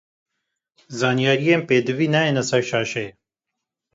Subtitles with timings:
[0.99, 3.07] Zanyarîyên pêdiviyî nayêne ser şaşeyê.